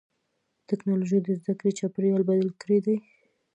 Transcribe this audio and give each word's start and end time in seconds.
ټکنالوجي 0.69 1.19
د 1.23 1.27
زدهکړې 1.39 1.71
چاپېریال 1.79 2.21
بدل 2.29 2.49
کړی 2.61 2.79
دی. 2.85 2.95